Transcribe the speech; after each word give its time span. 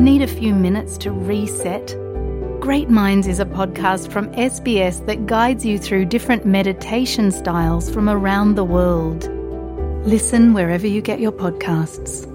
Need 0.00 0.22
a 0.22 0.26
few 0.26 0.54
minutes 0.54 0.98
to 0.98 1.10
reset? 1.10 1.86
Great 2.60 2.90
Minds 2.90 3.26
is 3.26 3.38
a 3.40 3.44
podcast 3.44 4.10
from 4.12 4.24
SBS 4.32 4.96
that 5.06 5.26
guides 5.26 5.64
you 5.64 5.78
through 5.78 6.04
different 6.06 6.44
meditation 6.44 7.30
styles 7.30 7.90
from 7.94 8.08
around 8.08 8.56
the 8.56 8.64
world. 8.64 9.20
Listen 10.14 10.52
wherever 10.52 10.86
you 10.86 11.02
get 11.02 11.18
your 11.20 11.32
podcasts. 11.32 12.26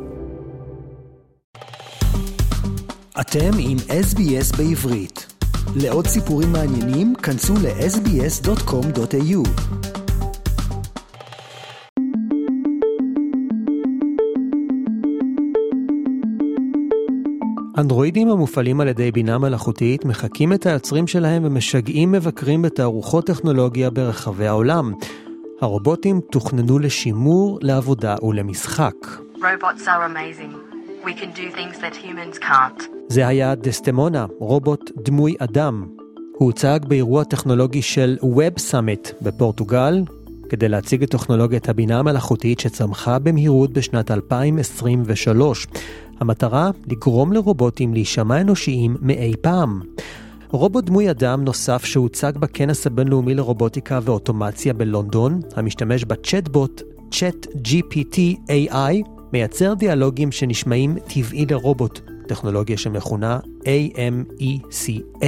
אתם 3.21 3.51
עם 3.59 3.77
SBS 3.77 4.57
בעברית. 4.57 5.33
לעוד 5.75 6.07
סיפורים 6.07 6.51
מעניינים, 6.51 7.15
כנסו 7.15 7.53
ל-sbs.com.au. 7.53 9.41
אנדרואידים 17.78 18.28
המופעלים 18.30 18.80
על 18.80 18.88
ידי 18.88 19.12
בינה 19.12 19.38
מלאכותית 19.38 20.04
מחקים 20.04 20.52
את 20.52 20.66
היוצרים 20.66 21.06
שלהם 21.06 21.44
ומשגעים 21.44 22.12
מבקרים 22.12 22.62
בתערוכות 22.62 23.26
טכנולוגיה 23.26 23.90
ברחבי 23.90 24.46
העולם. 24.46 24.92
הרובוטים 25.60 26.20
תוכננו 26.30 26.78
לשימור, 26.78 27.58
לעבודה 27.62 28.16
ולמשחק. 28.22 28.94
זה 33.08 33.26
היה 33.26 33.54
דסטמונה, 33.54 34.26
רובוט 34.38 34.90
דמוי 34.96 35.34
אדם. 35.38 35.86
הוא 36.38 36.46
הוצג 36.46 36.80
באירוע 36.88 37.24
טכנולוגי 37.24 37.82
של 37.82 38.16
Web 38.22 38.60
Summit 38.70 39.24
בפורטוגל, 39.24 40.02
כדי 40.48 40.68
להציג 40.68 41.02
את 41.02 41.10
טכנולוגיית 41.10 41.68
הבינה 41.68 41.98
המלאכותית 41.98 42.60
שצמחה 42.60 43.18
במהירות 43.18 43.72
בשנת 43.72 44.10
2023. 44.10 45.66
המטרה, 46.20 46.70
לגרום 46.86 47.32
לרובוטים 47.32 47.94
להישמע 47.94 48.40
אנושיים 48.40 48.96
מאי 49.00 49.32
פעם. 49.40 49.80
רובוט 50.50 50.84
דמוי 50.84 51.10
אדם 51.10 51.44
נוסף 51.44 51.84
שהוצג 51.84 52.32
בכנס 52.38 52.86
הבינלאומי 52.86 53.34
לרובוטיקה 53.34 54.00
ואוטומציה 54.02 54.72
בלונדון, 54.72 55.40
המשתמש 55.56 56.04
בצ'טבוט 56.04 56.82
Chat 57.10 57.46
GPT 57.64 58.16
AI, 58.48 59.08
מייצר 59.32 59.74
דיאלוגים 59.74 60.32
שנשמעים 60.32 60.98
טבעי 60.98 61.46
לרובוט, 61.50 62.00
טכנולוגיה 62.28 62.76
שמכונה 62.76 63.38
AMECA. 63.62 65.26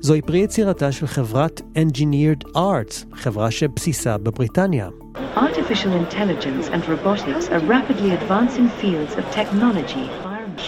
זוהי 0.00 0.22
פרי 0.22 0.38
יצירתה 0.38 0.92
של 0.92 1.06
חברת 1.06 1.60
Engineered 1.74 2.56
Arts, 2.56 3.06
חברה 3.14 3.50
שבסיסה 3.50 4.18
בבריטניה. 4.18 4.88
Artificial 5.36 5.92
intelligence 6.04 6.68
and 6.72 6.82
robotics 6.88 7.48
are 7.48 7.62
rapidly 7.68 8.10
advancing 8.10 8.68
fields 8.80 9.12
of 9.18 9.24
technology. 9.40 10.06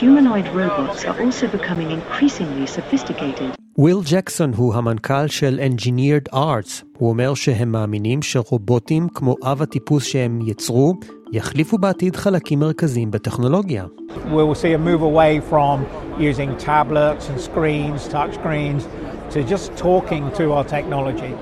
Humanoid 0.01 0.47
robots 0.63 1.05
are 1.09 1.17
also 1.25 1.47
becoming 1.57 1.91
increasingly 1.99 2.67
sophisticated. 2.67 3.61
וויל 3.79 3.97
ג'קסון 4.11 4.53
הוא 4.57 4.75
המנכ"ל 4.75 5.27
של 5.27 5.61
Engineered 5.61 6.35
Arts. 6.35 6.85
הוא 6.99 7.09
אומר 7.09 7.35
שהם 7.35 7.73
מאמינים 7.73 8.23
שרובוטים 8.23 9.09
כמו 9.15 9.37
אב 9.43 9.63
הטיפוס 9.63 10.05
שהם 10.05 10.41
יצרו, 10.47 10.95
יחליפו 11.33 11.79
בעתיד 11.79 12.17
חלקים 12.17 12.59
מרכזיים 12.59 13.11
בטכנולוגיה. 13.11 13.85
We 14.09 14.29
will 14.29 14.55
see 14.55 14.73
a 14.75 14.79
move 14.79 15.03
away 15.03 15.41
from 15.51 15.85
using 16.19 16.57
tablets 16.67 17.29
and 17.31 17.41
screens, 17.41 18.09
touch 18.09 18.35
screens, 18.35 18.83
to 19.35 19.41
just 19.53 19.83
talking 19.83 20.25
to 20.39 20.43
our 20.53 20.65
technology. 20.65 21.33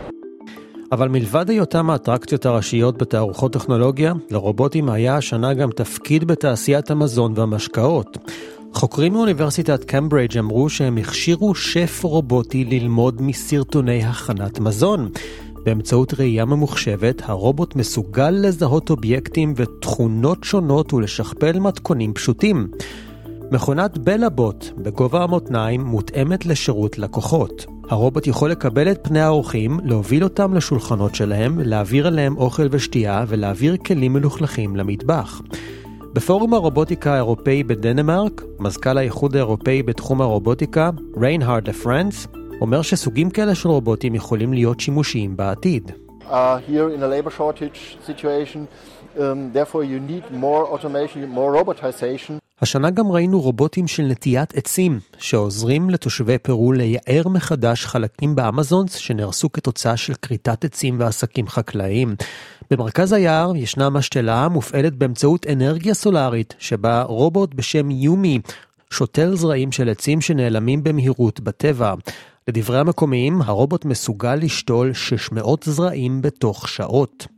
אבל 0.92 1.08
מלבד 1.08 1.50
היותם 1.50 1.90
האטרקציות 1.90 2.46
הראשיות 2.46 2.98
בתערוכות 2.98 3.52
טכנולוגיה, 3.52 4.12
לרובוטים 4.30 4.88
היה 4.88 5.16
השנה 5.16 5.54
גם 5.54 5.70
תפקיד 5.70 6.24
בתעשיית 6.24 6.90
המזון 6.90 7.32
והמשקאות. 7.36 8.18
חוקרים 8.72 9.12
מאוניברסיטת 9.12 9.84
קמברידג' 9.84 10.38
אמרו 10.38 10.68
שהם 10.68 10.98
הכשירו 10.98 11.54
שף 11.54 12.00
רובוטי 12.04 12.64
ללמוד 12.64 13.22
מסרטוני 13.22 14.04
הכנת 14.04 14.60
מזון. 14.60 15.08
באמצעות 15.64 16.14
ראייה 16.14 16.44
ממוחשבת, 16.44 17.22
הרובוט 17.24 17.76
מסוגל 17.76 18.30
לזהות 18.30 18.90
אובייקטים 18.90 19.54
ותכונות 19.56 20.44
שונות 20.44 20.92
ולשכפל 20.92 21.58
מתכונים 21.58 22.14
פשוטים. 22.14 22.68
מכונת 23.52 23.98
בלאבוט 23.98 24.64
בגובה 24.76 25.22
המותניים 25.22 25.80
מותאמת 25.80 26.46
לשירות 26.46 26.98
לקוחות. 26.98 27.77
הרובוט 27.90 28.26
יכול 28.26 28.50
לקבל 28.50 28.90
את 28.90 28.98
פני 29.02 29.20
האורחים, 29.20 29.80
להוביל 29.84 30.24
אותם 30.24 30.54
לשולחנות 30.54 31.14
שלהם, 31.14 31.60
להעביר 31.60 32.06
עליהם 32.06 32.36
אוכל 32.36 32.66
ושתייה 32.70 33.24
ולהעביר 33.28 33.76
כלים 33.76 34.12
מלוכלכים 34.12 34.76
למטבח. 34.76 35.42
בפורום 36.12 36.54
הרובוטיקה 36.54 37.12
האירופאי 37.12 37.62
בדנמרק, 37.62 38.42
מזכ"ל 38.58 38.98
האיחוד 38.98 39.36
האירופאי 39.36 39.82
בתחום 39.82 40.20
הרובוטיקה, 40.20 40.90
ריינהרד 41.20 41.68
לפרנס, 41.68 42.26
אומר 42.60 42.82
שסוגים 42.82 43.30
כאלה 43.30 43.54
של 43.54 43.68
רובוטים 43.68 44.14
יכולים 44.14 44.52
להיות 44.52 44.80
שימושיים 44.80 45.36
בעתיד. 45.36 45.92
are 46.30 46.58
here 46.60 46.90
in 46.90 47.02
a 47.02 47.08
labor 47.08 47.30
shortage 47.30 47.96
situation. 48.06 48.66
Um. 49.16 49.50
השנה 52.62 52.90
גם 52.90 53.12
ראינו 53.12 53.40
רובוטים 53.40 53.86
של 53.86 54.02
נטיית 54.02 54.56
עצים, 54.56 55.00
שעוזרים 55.18 55.90
לתושבי 55.90 56.38
פרו 56.38 56.72
לייער 56.72 57.28
מחדש 57.28 57.86
חלקים 57.86 58.34
באמזונס 58.34 58.94
שנהרסו 58.94 59.52
כתוצאה 59.52 59.96
של 59.96 60.14
כריתת 60.14 60.64
עצים 60.64 61.00
ועסקים 61.00 61.48
חקלאיים. 61.48 62.14
במרכז 62.70 63.12
היער 63.12 63.56
ישנה 63.56 63.90
משתלה 63.90 64.44
המופעלת 64.44 64.94
באמצעות 64.94 65.46
אנרגיה 65.46 65.94
סולארית, 65.94 66.54
שבה 66.58 67.02
רובוט 67.02 67.54
בשם 67.54 67.90
יומי 67.90 68.38
שותל 68.90 69.34
זרעים 69.34 69.72
של 69.72 69.88
עצים 69.88 70.20
שנעלמים 70.20 70.82
במהירות 70.82 71.40
בטבע. 71.40 71.94
לדברי 72.48 72.78
המקומיים, 72.78 73.42
הרובוט 73.42 73.84
מסוגל 73.84 74.34
לשתול 74.34 74.92
600 74.92 75.64
זרעים 75.64 76.22
בתוך 76.22 76.68
שעות. 76.68 77.37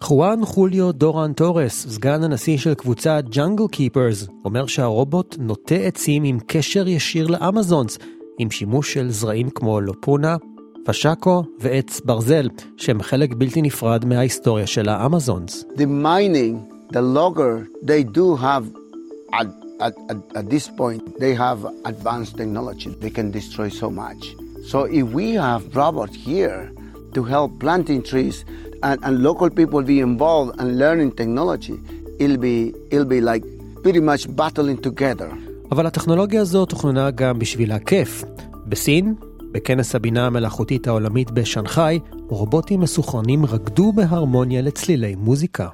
חואן 0.00 0.44
חוליו 0.44 0.92
דורן 0.92 1.32
טורס, 1.32 1.86
סגן 1.88 2.24
הנשיא 2.24 2.58
של 2.58 2.74
קבוצת 2.74 3.24
Jungle 3.28 3.66
Keepers, 3.70 4.26
אומר 4.44 4.66
שהרובוט 4.66 5.36
נוטע 5.38 5.74
עצים 5.74 6.24
עם 6.24 6.38
קשר 6.46 6.88
ישיר 6.88 7.26
לאמזונס, 7.26 7.98
עם 8.38 8.50
שימוש 8.50 8.92
של 8.92 9.10
זרעים 9.10 9.50
כמו 9.50 9.80
לופונה, 9.80 10.36
פשקו 10.84 11.42
ועץ 11.60 12.00
ברזל, 12.00 12.48
שהם 12.76 13.02
חלק 13.02 13.34
בלתי 13.34 13.62
נפרד 13.62 14.04
מההיסטוריה 14.04 14.66
של 14.66 14.88
האמזונס. 14.88 15.64
the 15.76 15.86
mining, 15.86 16.56
the 16.92 17.02
logger, 17.02 17.66
they 17.82 18.02
do 18.02 18.36
have 18.36 18.64
at, 19.32 19.46
at, 19.80 19.94
at 20.34 20.50
this 20.50 20.68
point 20.68 21.02
they 21.18 21.34
have 21.34 21.66
advanced 21.84 22.36
technology. 22.36 22.90
They 23.00 23.10
can 23.10 23.30
destroy 23.30 23.68
so 23.68 23.90
much. 23.90 24.22
So 24.70 24.84
if 24.84 25.06
we 25.18 25.26
have 25.34 25.62
robots 25.74 26.16
here 26.28 26.70
to 27.14 27.24
help 27.24 27.50
planting 27.58 28.02
trees 28.02 28.44
and, 28.82 28.98
and 29.02 29.22
local 29.22 29.50
people 29.50 29.82
be 29.82 30.00
involved 30.00 30.60
and 30.60 30.78
learning 30.78 31.10
technology, 31.20 31.76
it'll 32.18 32.36
be 32.36 32.72
it'll 32.90 33.12
be 33.16 33.20
like 33.20 33.44
pretty 33.82 34.00
much 34.00 34.26
battling 34.36 34.78
together. 34.86 35.30
אבל 35.72 35.86
הטכנולוגיה 35.86 36.40
הזו 36.40 36.66
תוכננה 36.66 37.10
גם 37.10 37.38
בשביל 37.38 37.72
הכיף. 37.72 38.24
בסין, 38.66 39.14
בכנס 39.52 39.94
הבינה 39.94 40.26
המלאכותית 40.26 40.86
העולמית 40.86 41.30
בשנגחאי, 41.30 41.98
רובוטים 42.28 42.80
מסוכרנים 42.80 43.46
רקדו 43.46 43.92
בהרמוניה 43.92 44.62
לצלילי 44.62 45.14
מוזיקה. 45.14 45.68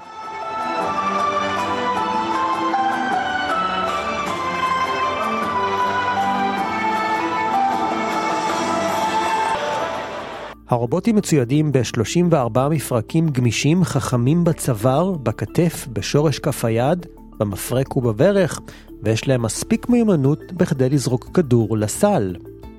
הרובוטים 10.68 11.16
מצוידים 11.16 11.72
ב-34 11.72 12.58
מפרקים 12.70 13.28
גמישים 13.28 13.84
חכמים 13.84 14.44
בצוואר, 14.44 15.10
בכתף, 15.10 15.86
בשורש 15.92 16.38
כף 16.38 16.64
היד, 16.64 17.06
במפרק 17.38 17.96
ובברך, 17.96 18.60
ויש 19.02 19.28
להם 19.28 19.42
מספיק 19.42 19.88
מיומנות 19.88 20.52
בכדי 20.52 20.88
לזרוק 20.88 21.28
כדור 21.34 21.78
לסל. 21.78 22.36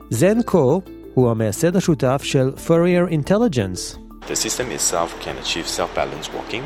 זן 0.10 0.42
קו 0.42 0.82
הוא 1.14 1.32
המייסד 1.32 1.76
השותף 1.76 2.22
של 2.24 2.52
Fourier 2.68 3.12
Intelligence. 3.12 3.98
The 4.28 4.36
system 4.36 4.72
itself 4.72 5.10
can 5.22 5.36
achieve 5.44 5.68
self-balanced 5.68 6.32
walking 6.34 6.64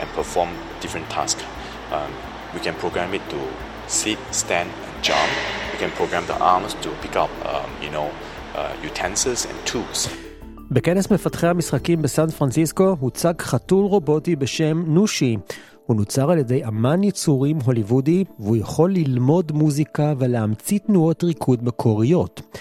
and 0.00 0.08
perform 0.18 0.50
different 0.82 1.10
tasks. 1.10 1.42
Um, 1.90 2.12
we 2.54 2.60
can 2.60 2.74
program 2.82 3.10
it 3.18 3.24
to 3.32 3.40
sit, 3.88 4.18
stand, 4.30 4.70
and 4.86 4.94
jump. 5.08 5.30
We 5.72 5.78
can 5.82 5.90
program 6.00 6.24
the 6.32 6.38
arms 6.54 6.72
to 6.84 6.88
pick 7.02 7.14
up, 7.24 7.32
um, 7.52 7.70
you 7.84 7.90
know, 7.96 8.08
uh, 8.58 8.88
utensils 8.90 9.42
and 9.50 9.56
tools. 9.72 10.29
בכנס 10.70 11.10
מפתחי 11.10 11.46
המשחקים 11.46 12.02
בסן 12.02 12.30
פרנסיסקו 12.30 12.96
הוצג 13.00 13.34
חתול 13.40 13.84
רובוטי 13.84 14.36
בשם 14.36 14.82
נושי. 14.86 15.36
הוא 15.86 15.96
נוצר 15.96 16.30
על 16.30 16.38
ידי 16.38 16.64
אמן 16.64 17.04
יצורים 17.04 17.58
הוליוודי, 17.64 18.24
והוא 18.38 18.56
יכול 18.56 18.92
ללמוד 18.92 19.52
מוזיקה 19.52 20.14
ולהמציא 20.18 20.78
תנועות 20.78 21.24
ריקוד 21.24 21.64
מקוריות. 21.64 22.58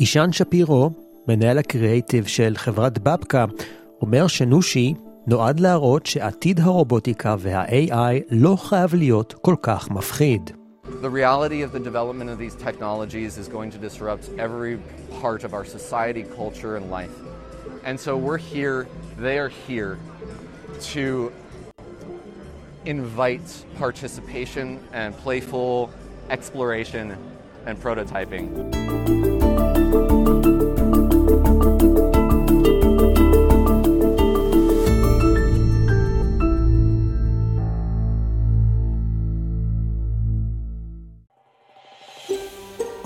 אישן 0.00 0.28
שפירו, 0.32 0.90
מנהל 1.28 1.58
הקריאייטיב 1.58 2.26
של 2.26 2.52
חברת 2.56 2.98
בבקה, 2.98 3.44
אומר 4.00 4.26
שנושי 4.26 4.94
נועד 5.26 5.60
להראות 5.60 6.06
שעתיד 6.06 6.60
הרובוטיקה 6.60 7.36
וה-AI 7.38 8.22
לא 8.30 8.56
חייב 8.56 8.94
להיות 8.94 9.34
כל 9.42 9.54
כך 9.62 9.90
מפחיד. 9.90 10.50
The 10.84 11.08
reality 11.08 11.62
of 11.62 11.70
the 11.70 11.78
development 11.78 12.28
of 12.28 12.38
these 12.38 12.56
technologies 12.56 13.38
is 13.38 13.46
going 13.46 13.70
to 13.70 13.78
disrupt 13.78 14.28
every 14.36 14.78
part 15.20 15.44
of 15.44 15.54
our 15.54 15.64
society, 15.64 16.24
culture, 16.24 16.76
and 16.76 16.90
life. 16.90 17.12
And 17.84 17.98
so 17.98 18.16
we're 18.16 18.38
here, 18.38 18.88
they 19.16 19.38
are 19.38 19.48
here 19.48 20.00
to 20.80 21.32
invite 22.84 23.64
participation 23.76 24.82
and 24.92 25.16
playful 25.18 25.92
exploration 26.30 27.16
and 27.64 27.80
prototyping. 27.80 28.72